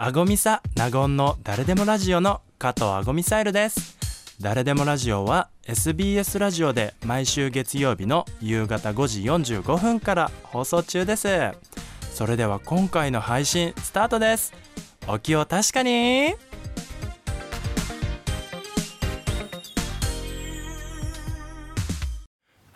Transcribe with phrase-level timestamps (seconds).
[0.00, 3.98] アゴミサナゴンの誰でもラジオの加藤アゴミサイルです。
[4.40, 11.26] 誰でもラジオは SBS ラジオで毎週月曜日の夕方5時45分から放送中です。
[12.14, 14.52] それでは今回の配信スタートです。
[15.08, 16.47] お気を確かに。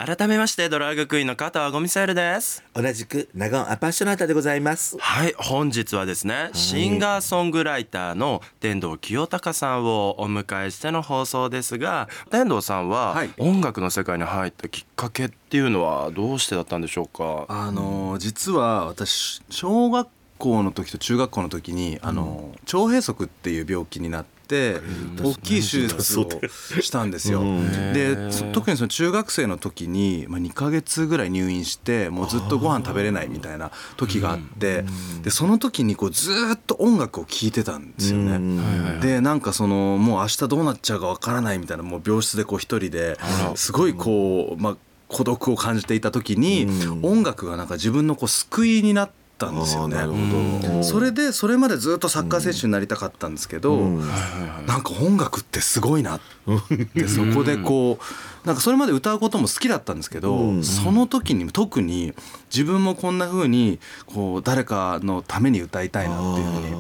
[0.05, 2.65] 改めましてドラッグクイーンの加藤ゴミサイルです。
[2.75, 4.97] 同じく長尾アパッショナータでございます。
[4.99, 13.31] はい本日はですね、シンガーソングライターの天童清隆さんをお迎えしての放送ですが天童さんははい。
[13.39, 17.47] 音楽の世界に入ったきっかけっていうのはどうしてだったんでしょうか？
[17.49, 24.42] あの実は私小学校の時と中学校の時にあの腸閉塞っていう病気になって
[25.23, 26.29] 大きい手術を
[26.81, 27.43] したんですよ。
[27.93, 34.85] でそ特にその中学生の時に、まあ、2ヶ月ぐらい入院してもうずっとご飯食べれないみたいな時があって
[35.23, 39.01] でその時にこうずーっと音楽を聴いてたんですよね。
[39.01, 43.19] でなんかそのもう明日どうなっちゃうかわからないみたいなもう病室でこう一人で
[43.55, 44.77] すごいこうまあ
[45.09, 46.67] 孤独を感じていた時に
[47.03, 49.11] 音楽がなんか自分のこう救いになっ
[49.43, 49.97] たんですよね。
[50.83, 53.77] それでそれまでずっとサッカー選手になりたかったんですけど、
[54.67, 56.21] なんか音楽ってすごいなっ
[56.95, 58.05] てそこでこう
[58.45, 62.13] なんかそれまで歌うことも好きだったんですけど、その時に特に
[62.53, 66.77] 自分もこんな風にこう誰かのために歌いたいなっていうふうに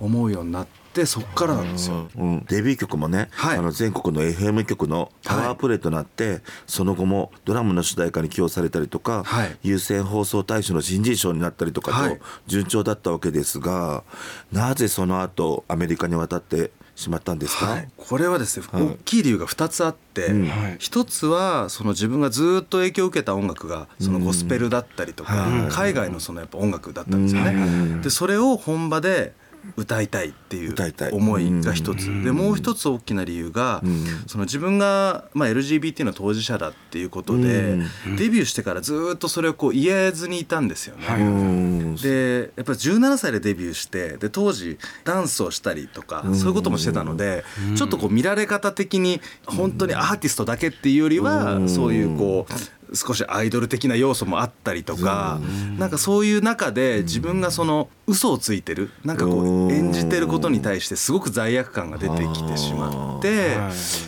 [0.00, 2.08] 思うようになってそっからなんですよ。
[2.16, 3.58] うん、デビュー曲もね、はい。
[3.58, 9.58] あの全国の FM 局のパワープレイとなって、その後もドラムの主題歌に起用されたりとか、はい。
[9.62, 12.20] 優先放送大賞の新人賞になったりとかとはい。
[12.46, 14.04] 順調だったわけですが、
[14.50, 20.76] なぜその後アメリカに渡ってしまったんですか、はい、これはですね、大きい理由が2つあって、はい。
[20.78, 28.00] 一つはその自分がずっと影響を受けた音楽がそのゴスペルだったりとか、海外のそのやっぱ音楽だったんですよね。
[28.02, 29.34] でそれを本場で
[29.76, 30.74] 歌いたいっていう
[31.12, 32.06] 思いが一つ。
[32.24, 33.82] でもう一つ大きな理由が
[34.26, 37.78] その自分がまあ LGBT の当事者だっていうことで
[38.16, 41.06] デビューしてからずっとそれをこう言えずにいたんですよね。
[41.18, 41.96] うん。
[41.96, 47.44] でやっぱり17歳でデビューしてで当時ダンスをしたりとかそういうこともしてたので
[47.76, 55.40] ちょっとこう見られ方的に本当にアーティストだけっていうよりはそういうこう少しアイドル的な要素もあったりとか
[55.78, 63.56] なんかそういう中で自分がその嘘をついてるなんかこう演じてることに対してすごく罪悪感が出てきてしまって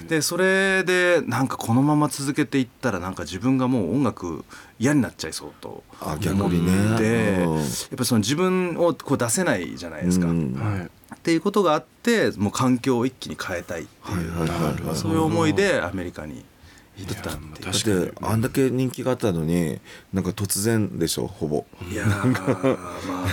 [0.09, 4.44] でそれでなんかこのまま続けていったらなんか自分がもう音楽
[4.78, 7.41] 嫌になっちゃいそうとあ逆にね。
[7.41, 7.50] やっ
[7.91, 10.27] ぱりその自分をこう出せないじゃないですか。
[10.27, 10.55] うん。
[10.55, 10.91] はい。
[11.16, 14.97] っていうことがあってもう環境を一気に変えたいっていう、はいはいはい。
[14.97, 16.45] そういう思いでアメリカに
[16.98, 17.64] 行ったっていう。
[17.64, 19.81] だっ確かにてあんだけ人気があったのに
[20.12, 21.64] なんか突然でしょほぼ。
[21.91, 22.78] いやー
[23.09, 23.26] まあ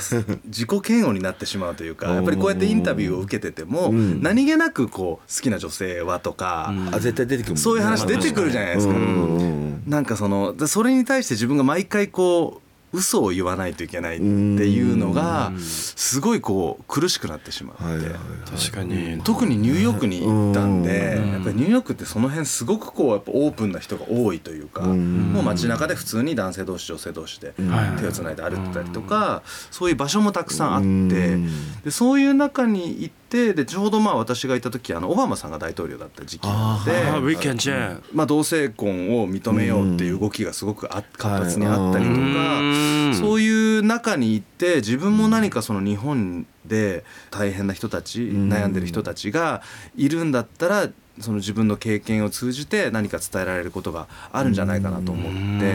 [0.45, 7.59] 自己嫌悪になってしまうというかやっぱりこうやってインタビューを受けてても何気なくこう好きな女性はとかあ絶対出てくるね。
[7.59, 8.93] そういう話出てくるじゃないですか。
[8.93, 9.83] うんうんうん。
[9.87, 12.64] なんかそのでそれに対して自分が毎回こう
[12.95, 17.83] 嘘を言わないといけないっていうのがすごいこう苦しくなってしまって。
[17.83, 18.09] はいはい
[18.45, 19.21] 確かに。
[19.23, 27.53] 特にニューヨークに行ったんで、やっぱりニューヨークってその辺すごくこうやっぱオープンな人が多いというか、もう街中で普通に男性同士女性同士で
[27.99, 30.81] 手をつないで歩いてたりとか、そういう場所もたくさんあっ
[31.11, 31.37] て、
[31.83, 36.91] でそういう中に行ってでちょうどまあ私がいた時あのオバマさんが大統領だった時期なので。
[36.91, 37.19] あ
[37.55, 49.61] jam まあ、同性婚を認めようっていう動きがすごくあ活発にあったりとか、うんそういう中に行って自分も何かその日本で大変な人たち、悩んでる人たちが
[49.95, 50.89] いるんだったら
[51.19, 55.73] その自分の経験を通じて何か伝えられることがあるんじゃないかなと思って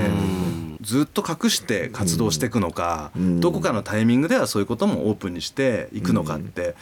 [0.82, 6.74] ずっと隠して活動していくのかどこかのタイミングではそういうこともオープンにしていくのかって。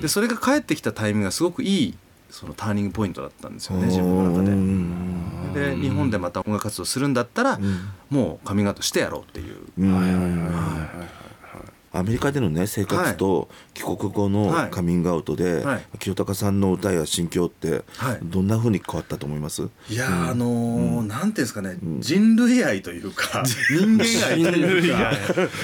[0.00, 1.94] でそれが返ってきたタイミングがすごくいい
[2.30, 4.42] そのターニングポイントだったんですよね自分の
[5.52, 5.74] 中で。
[5.74, 7.58] で日本でまた音楽活動するんだったら
[8.10, 9.56] もうカミングアウトしてやろうっていう。
[11.98, 14.70] アメリカでのね生活と帰国後のはい。
[14.70, 15.98] カミングアウトで、はい。
[15.98, 18.18] 清隆さんの歌や心境ってはい。
[18.22, 25.12] どんな風に変わったと思います、いやーあのーなんていうんですかね、人類愛というか 人間愛というか。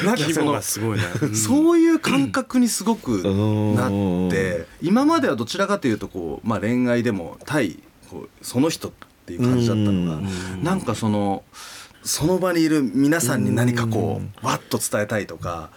[0.05, 1.05] なんかそのがすごいね
[1.35, 7.79] そういう感覚にすごくんなって今まではどちらかというとこう、まあ、恋愛でも対
[8.11, 8.93] こうその人っ
[9.27, 10.29] ていう感じだったのが
[10.63, 11.43] なんかその
[12.05, 15.71] その場にいる皆さんに何かこうわっと伝えたいとか。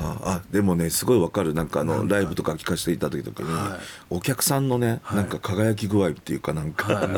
[0.00, 1.54] ああでもねすごいわかる。
[1.54, 3.80] なんかあのライブとか聞かせていただいた時に、はい。
[4.10, 7.08] お客さんのね、なんか輝き具合っていうかなんか、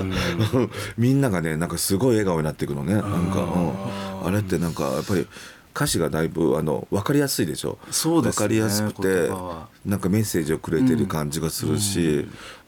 [0.97, 2.95] みんながねなんかすごい笑顔になっていくのね。
[2.95, 3.41] なんか、
[4.23, 4.27] うん。
[4.27, 5.27] あれってなんかやっぱり
[5.75, 7.79] 歌詞がだいぶあの分かりやすいでしょ？
[7.91, 9.31] そうですね分かりやすくて
[9.85, 12.17] なんかメッセージをくれてる感じがするし、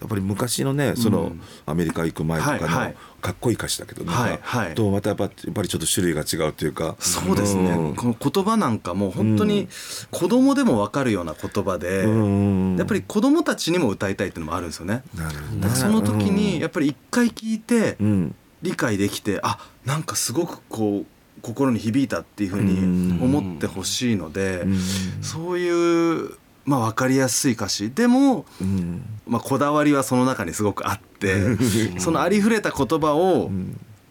[0.01, 1.33] やっぱり昔のねその、
[1.67, 2.97] アメリカ行く前とかの、はいはい。
[3.21, 4.75] かっこいい歌詞だけどなんか、はいはい。
[4.75, 6.97] とまたやっぱやっぱりちょっと種類が違うというか。
[6.99, 7.95] そうですね、ん。
[7.95, 9.69] この言葉なんかも本当に
[10.11, 12.77] 子供でも分かるような言葉で、うん。
[12.77, 15.03] やっぱり子供たちにも歌いたいっていうのもあるんですよね。
[15.15, 18.35] なるほどその時にやっぱり一回聞いてうん。
[18.63, 21.07] 理解できてあなんかすごくこう
[21.43, 24.79] 心に響いたっていうふうに思ってほしいのでうん。
[25.21, 26.31] そういう
[26.65, 27.91] まあ分かりやすい歌詞。
[27.91, 29.03] でも、うん。
[29.27, 31.57] まあ、こだわりはその中にすごくあって
[31.99, 33.51] そのありふれた言葉を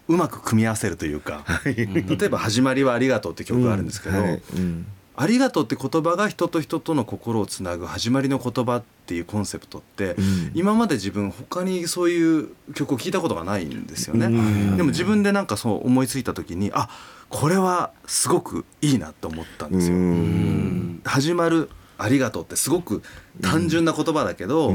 [0.08, 1.88] うまく組み合わせるというか例
[2.26, 4.42] えば「始まりはありがとう」って曲があるんですけど、はい。
[4.56, 4.86] うん
[5.16, 10.52] ありがとうって言葉が人と人との心をつなぐ始まりの言葉っていうコンセプトって、うん。
[10.54, 14.28] 今まで自分他にそういう曲を聞いたことがないんですよね。
[14.28, 14.78] うん。
[14.78, 16.90] でも自分でなんかそう思いついた時にあ
[17.30, 19.96] これはすごくいいなと思ったんですよ。
[19.96, 21.02] うん。
[21.04, 23.04] 始まるありがとうってすごく
[23.42, 24.74] 単純な言葉だけど、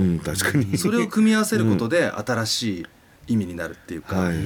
[0.76, 2.86] それを組み合わせることで新しい
[3.28, 4.44] 意味になるっていうか、はいはい。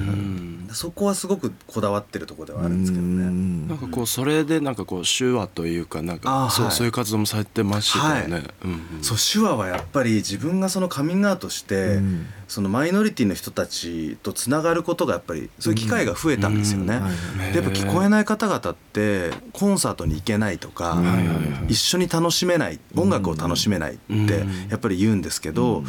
[0.73, 3.67] そこはすごここだわってるところではあるんですけどね。
[3.67, 6.51] なんかこうそれでなんかこう手話というかなんあかーはい。
[6.51, 8.33] そうそういう活動もされてましたよね。
[8.33, 8.43] はい。
[8.65, 9.03] うんうん。
[9.03, 12.25] そう手話はやっぱり自分がそのカミングアウトして、うん。
[12.47, 16.95] そのマイノリティの人たちとつながることがやっぱりそういう機会が増えたんですよね。
[16.95, 17.03] うん。
[17.03, 21.37] はいでやっぱ聞こえない方々ってコンサートに行けないとか、はいはいはい。
[21.69, 25.83] 一緒に楽しめない音楽を楽しめないってやっぱり言うんですけど、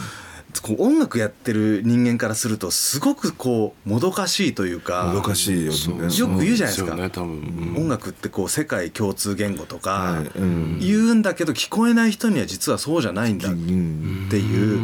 [0.60, 6.16] こう音楽やってる人間からするとすごくこうもどかしいというかもどかしいよね。
[6.16, 6.94] よく言うじゃないですか。
[6.94, 7.74] ね多分。
[7.76, 10.22] 音楽ってこう世界共通言語とか
[10.80, 14.80] 言うんだけど聞こえない人には実はそうじゃないんだっうんていう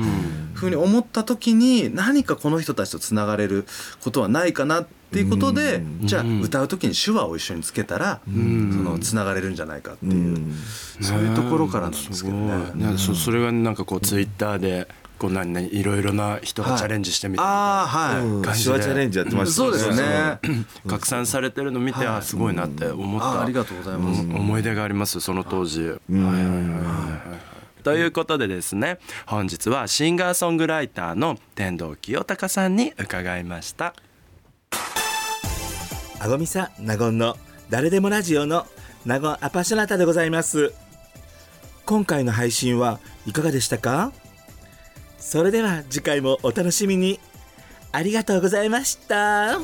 [0.55, 3.67] ふうに思った時に何かこの人たちとつながれる
[4.03, 6.07] ことはないかなっていうことでうん。
[6.07, 10.55] じゃあ歌う時に手話を一緒につけたらそのつながれるんじゃないかってういうん。
[11.01, 12.97] そういうところからなんですけどね。
[12.99, 14.95] そそれがなんかこうツイッターでこ
[15.27, 18.43] う何々いろいろな人がチャレンジしてみて、ああはい、うん。
[18.43, 18.71] 感じで。
[18.71, 20.39] 手話チャレンジやってましたそうですね。
[20.87, 24.21] 拡散されてるの見て、あすごいなって思った、あありがとうございます。
[24.21, 25.83] 思い出がありますその当時。
[25.83, 27.37] はいはいはいは
[27.81, 27.83] い。
[27.83, 33.95] ということでですね本日はシンガーソングライターの天童清隆さんに伺いました。
[36.21, 37.37] あごみさ納言の
[37.71, 38.67] 誰でもラジオの
[39.07, 40.75] 納言アパショナタでございます。
[41.87, 44.13] 今回の配信はいかがでしたか？
[45.29, 47.21] それでは次回もお楽しみに。
[47.93, 49.59] ありがとうございました。